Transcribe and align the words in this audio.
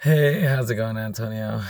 Hey, 0.00 0.42
how's 0.42 0.70
it 0.70 0.76
going, 0.76 0.96
Antonio? 0.96 1.60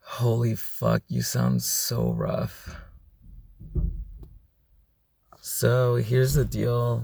Holy 0.00 0.54
fuck, 0.54 1.02
you 1.08 1.22
sound 1.22 1.60
so 1.60 2.12
rough. 2.12 2.76
So 5.40 5.96
here's 5.96 6.34
the 6.34 6.44
deal. 6.44 7.02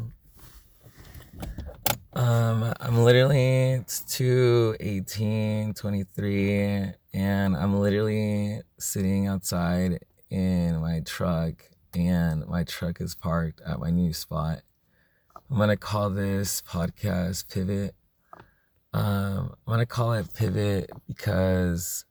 Um, 2.13 2.73
I'm 2.79 3.03
literally 3.03 3.73
it's 3.73 3.99
2 4.17 4.77
18, 4.79 5.75
23, 5.75 6.93
and 7.15 7.57
I'm 7.57 7.81
literally 7.81 8.61
sitting 8.79 9.27
outside 9.27 10.05
in 10.31 10.81
my 10.81 11.01
truck, 11.01 11.65
and 11.95 12.47
my 12.47 12.63
truck 12.63 13.01
is 13.01 13.17
parked 13.17 13.61
at 13.67 13.81
my 13.81 13.91
new 13.91 14.13
spot. 14.13 14.61
I'm 15.51 15.59
gonna 15.59 15.77
call 15.77 16.11
this 16.11 16.63
podcast 16.63 17.53
Pivot. 17.53 17.97
Um, 18.95 19.57
I'm 19.67 19.73
gonna 19.73 19.87
call 19.87 20.13
it 20.13 20.33
Pivot 20.35 20.89
because 21.09 22.05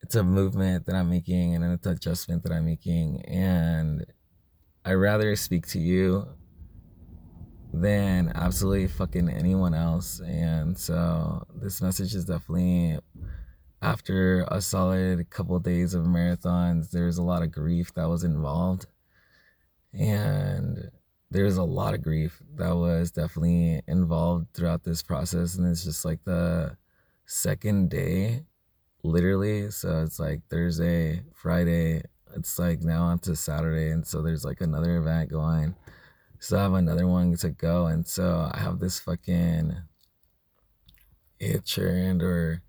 it's 0.00 0.14
a 0.14 0.22
movement 0.22 0.86
that 0.86 0.96
I'm 0.96 1.10
making 1.10 1.54
and 1.54 1.62
it's 1.74 1.86
an 1.86 1.92
adjustment 1.92 2.42
that 2.44 2.52
I'm 2.52 2.64
making, 2.64 3.22
and 3.26 4.06
I 4.82 4.94
rather 4.94 5.36
speak 5.36 5.66
to 5.68 5.78
you 5.78 6.26
than 7.74 8.32
absolutely 8.34 8.88
fucking 8.88 9.28
anyone 9.28 9.74
else. 9.74 10.20
And 10.20 10.76
so 10.78 11.46
this 11.54 11.82
message 11.82 12.14
is 12.14 12.24
definitely 12.24 12.98
after 13.82 14.46
a 14.48 14.62
solid 14.62 15.28
couple 15.28 15.54
of 15.56 15.64
days 15.64 15.92
of 15.92 16.04
marathons, 16.04 16.92
there's 16.92 17.18
a 17.18 17.22
lot 17.22 17.42
of 17.42 17.52
grief 17.52 17.92
that 17.92 18.08
was 18.08 18.24
involved. 18.24 18.86
And 19.92 20.71
there's 21.32 21.56
a 21.56 21.62
lot 21.62 21.94
of 21.94 22.02
grief 22.02 22.40
that 22.56 22.76
was 22.76 23.10
definitely 23.10 23.82
involved 23.86 24.48
throughout 24.54 24.84
this 24.84 25.02
process. 25.02 25.56
And 25.56 25.66
it's 25.66 25.84
just 25.84 26.04
like 26.04 26.22
the 26.24 26.76
second 27.26 27.90
day, 27.90 28.44
literally. 29.02 29.70
So 29.70 30.02
it's 30.02 30.18
like 30.18 30.42
Thursday, 30.50 31.22
Friday, 31.34 32.02
it's 32.36 32.58
like 32.58 32.82
now 32.82 33.04
on 33.04 33.18
to 33.20 33.34
Saturday. 33.36 33.90
And 33.90 34.06
so 34.06 34.22
there's 34.22 34.44
like 34.44 34.60
another 34.60 34.96
event 34.96 35.30
going 35.30 35.74
so 36.42 36.58
I 36.58 36.62
have 36.62 36.72
another 36.72 37.06
one 37.06 37.36
to 37.36 37.50
go, 37.50 37.86
and 37.86 38.04
so 38.04 38.50
I 38.52 38.58
have 38.58 38.80
this 38.80 38.98
fucking 38.98 39.76
itch 41.38 41.78
and 41.78 42.20
or 42.20 42.62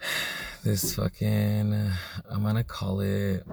this 0.64 0.96
fucking 0.96 1.92
I'm 2.28 2.42
gonna 2.42 2.64
call 2.64 2.98
it 2.98 3.46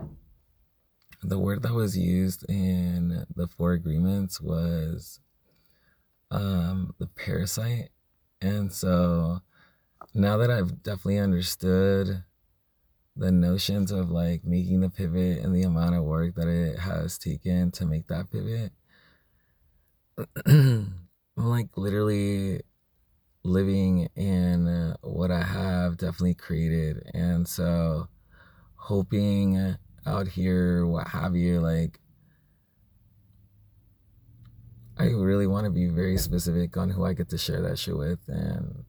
the 1.24 1.40
word 1.40 1.64
that 1.64 1.74
was 1.74 1.98
used 1.98 2.46
in 2.50 3.26
the 3.36 3.48
four 3.48 3.74
agreements 3.74 4.40
was 4.40 5.20
um 6.30 6.94
the 7.00 7.08
parasite 7.08 7.90
and 8.42 8.72
so 8.72 9.42
now 10.14 10.38
that 10.38 10.52
I've 10.52 10.84
definitely 10.84 11.20
understood 11.20 12.24
the 13.16 13.32
notions 13.32 13.92
of 13.92 14.12
like 14.12 14.44
making 14.44 14.82
the 14.82 14.90
pivot 14.90 15.44
and 15.44 15.56
the 15.56 15.64
amount 15.64 15.96
of 15.96 16.04
work 16.04 16.36
that 16.36 16.48
it 16.48 16.80
has 16.80 17.18
taken 17.18 17.72
to 17.72 17.86
make 17.86 18.08
that 18.08 18.32
pivot. 18.32 18.72
I'm 20.46 21.10
like 21.36 21.70
literally 21.76 22.62
living 23.44 24.10
in 24.16 24.96
what 25.02 25.32
I 25.32 25.44
have 25.44 25.98
definitely 25.98 26.36
created. 26.36 27.10
And 27.14 27.48
so 27.48 28.08
hoping 28.76 29.78
out 30.08 30.28
here, 30.28 30.86
what 30.86 31.08
have 31.10 31.36
you, 31.36 31.60
like 31.60 32.00
I 35.00 35.06
really 35.06 35.46
want 35.46 35.66
to 35.66 35.70
be 35.70 35.88
very 35.88 36.18
specific 36.18 36.76
on 36.76 36.90
who 36.90 37.06
I 37.06 37.14
get 37.14 37.30
to 37.30 37.38
share 37.38 37.62
that 37.62 37.78
shit 37.78 37.96
with 37.96 38.20
and 38.28 38.84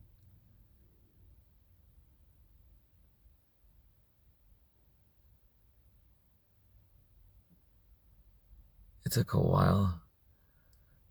it 9.05 9.11
took 9.11 9.33
a 9.33 9.39
while. 9.39 10.01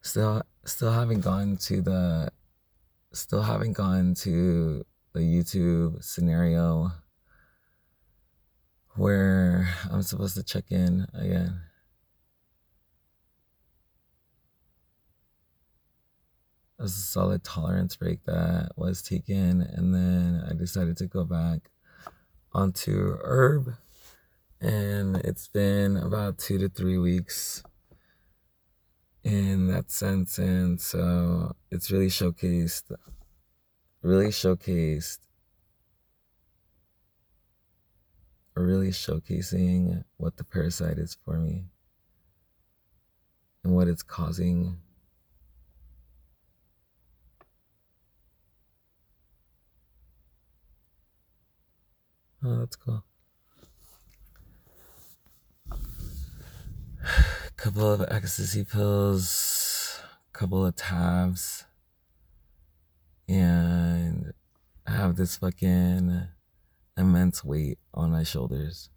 Still, 0.03 0.43
still 0.65 0.93
haven't 0.93 1.21
gone 1.21 1.57
to 1.59 1.81
the, 1.81 2.33
still 3.13 3.43
haven't 3.43 3.75
gone 3.75 4.15
to 4.15 4.85
the 5.13 5.21
YouTube 5.21 6.03
scenario 6.03 6.93
where 8.99 9.69
I'm 9.91 10.03
supposed 10.03 10.35
to 10.35 10.43
check 10.43 10.65
in 10.71 11.07
again. 11.15 11.61
It 16.79 16.83
was 16.83 16.97
a 16.97 17.01
solid 17.01 17.45
tolerance 17.45 17.97
break 17.97 18.25
that 18.25 18.73
was 18.77 19.03
taken, 19.03 19.63
and 19.63 19.95
then 19.95 20.45
I 20.49 20.55
decided 20.55 20.97
to 20.99 21.07
go 21.07 21.25
back 21.25 21.71
onto 22.53 23.17
herb, 23.23 23.75
and 24.61 25.17
it's 25.19 25.49
been 25.49 25.97
about 25.97 26.39
two 26.39 26.59
to 26.59 26.69
three 26.69 26.99
weeks 26.99 27.63
in 29.23 29.69
that 29.69 29.91
sense. 29.91 30.39
And 30.39 30.81
so 30.81 31.55
it's 31.71 31.91
really 31.91 32.09
showcased, 32.09 32.93
really 34.03 34.29
showcased, 34.29 35.19
really 38.61 38.91
showcasing 38.91 40.05
what 40.17 40.37
the 40.37 40.45
parasite 40.45 40.99
is 40.99 41.17
for 41.25 41.39
me 41.39 41.65
and 43.65 43.75
what 43.75 43.89
it's 43.89 44.03
causing. 44.03 44.79
Oh, 52.45 52.59
that's 52.61 52.77
cool. 52.77 53.05
Couple 57.57 57.93
of 57.93 58.05
ecstasy 58.09 58.65
pills, 58.65 60.01
couple 60.33 60.65
of 60.65 60.77
tabs, 60.77 61.65
and 63.29 64.33
I 64.87 64.93
have 64.93 65.17
this 65.17 65.37
fucking 65.37 66.29
immense 66.99 67.45
weight 67.45 67.79
on 67.95 68.11
my 68.11 68.23
shoulders. 68.23 68.91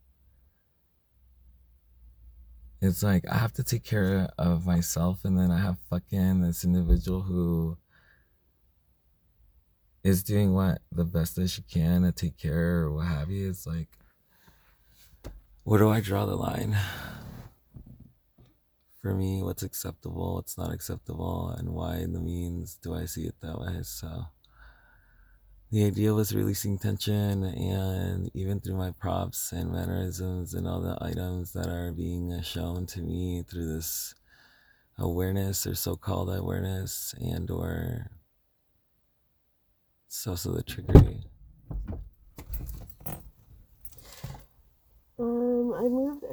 It's 2.82 3.04
like 3.04 3.26
I 3.30 3.38
have 3.38 3.54
to 3.54 3.64
take 3.64 3.84
care 3.84 4.30
of 4.38 4.66
myself, 4.66 5.24
and 5.24 5.38
then 5.38 5.52
I 5.52 5.60
have 5.60 5.78
fucking 5.90 6.42
this 6.42 6.64
individual 6.66 7.22
who 7.22 7.78
is 10.04 10.24
doing 10.24 10.54
what 10.54 10.82
the 10.92 11.06
best 11.06 11.36
that 11.36 11.50
she 11.50 11.62
can 11.62 12.02
to 12.02 12.12
take 12.12 12.38
care 12.38 12.80
or 12.80 12.92
what 12.92 13.08
have 13.08 13.30
you. 13.30 13.50
It's 13.50 13.68
like, 13.68 13.88
where 15.64 15.80
do 15.80 15.90
I 15.90 16.02
draw 16.02 16.26
the 16.26 16.36
line? 16.36 16.76
for 19.02 19.16
me 19.16 19.42
what's 19.42 19.64
acceptable, 19.64 20.36
what's 20.36 20.58
not 20.58 20.72
acceptable, 20.72 21.50
and 21.58 21.70
why 21.70 21.98
in 21.98 22.14
the 22.14 22.20
means 22.20 22.76
do 22.76 22.94
I 22.94 23.06
see 23.06 23.24
it 23.24 23.36
that 23.42 23.60
way. 23.60 23.80
So 23.82 24.26
the 25.72 25.86
idea 25.86 26.14
was 26.14 26.36
releasing 26.36 26.78
tension, 26.78 27.44
and 27.44 28.30
even 28.34 28.60
through 28.60 28.76
my 28.76 28.92
props 28.92 29.54
and 29.54 29.72
mannerisms 29.72 30.54
and 30.54 30.68
all 30.68 30.82
the 30.82 30.98
items 31.02 31.54
that 31.54 31.68
are 31.68 31.94
being 31.94 32.42
shown 32.42 32.86
to 32.88 33.02
me 33.02 33.44
through 33.50 33.74
this 33.74 34.14
awareness 34.98 35.66
or 35.66 35.74
so-called 35.74 36.30
awareness 36.30 37.16
and 37.20 37.50
or 37.50 38.12
it's 40.08 40.28
also 40.28 40.52
the 40.52 40.62
trickery. 40.62 41.24
Um, 45.18 45.74
I 45.74 45.84
moved 45.84 46.26